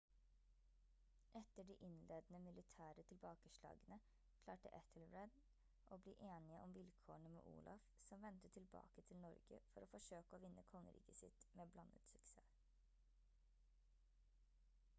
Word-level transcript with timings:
etter 1.39 1.65
de 1.65 1.73
innledende 1.87 2.39
militære 2.45 3.03
tilbakeslagene 3.09 3.97
klarte 4.45 4.71
ethelred 4.77 5.35
å 5.97 5.99
bli 6.07 6.15
enige 6.29 6.61
om 6.67 6.73
vilkårene 6.79 7.31
med 7.35 7.51
olaf 7.51 7.85
som 8.07 8.25
vendte 8.27 8.51
tilbake 8.57 9.05
til 9.11 9.21
norge 9.27 9.59
for 9.75 9.87
å 9.87 9.91
forsøke 9.93 10.39
å 10.39 10.43
vinne 10.47 10.65
kongeriket 10.73 11.19
sitt 11.23 11.45
med 11.61 11.75
blandet 11.77 12.09
suksess 12.09 12.57